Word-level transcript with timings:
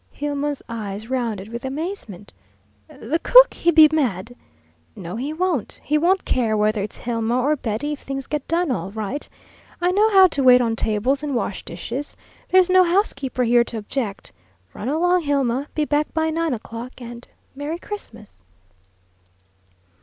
Hilma's 0.09 0.63
eyes 0.67 1.11
rounded 1.11 1.49
with 1.49 1.63
amazement. 1.63 2.33
"The 2.87 3.19
cook, 3.21 3.53
he 3.53 3.69
be 3.69 3.87
mad." 3.93 4.35
"No, 4.95 5.15
he 5.15 5.31
won't. 5.31 5.79
He 5.83 5.95
won't 5.95 6.25
care 6.25 6.57
whether 6.57 6.81
it's 6.81 6.97
Hilma 6.97 7.39
or 7.39 7.55
Betty, 7.55 7.91
if 7.93 7.99
things 7.99 8.25
get 8.25 8.47
done 8.47 8.71
all 8.71 8.89
right. 8.89 9.29
I 9.79 9.91
know 9.91 10.09
how 10.09 10.25
to 10.25 10.41
wait 10.41 10.59
on 10.59 10.75
table 10.75 11.15
and 11.21 11.35
wash 11.35 11.63
dishes. 11.63 12.17
There's 12.49 12.67
no 12.67 12.83
housekeeper 12.83 13.43
here 13.43 13.63
to 13.65 13.77
object. 13.77 14.31
Run 14.73 14.89
along, 14.89 15.21
Hilma; 15.21 15.67
be 15.75 15.85
back 15.85 16.11
by 16.15 16.31
nine 16.31 16.55
o'clock 16.55 16.99
and 16.99 17.27
Merry 17.53 17.77
Christmas!" 17.77 18.43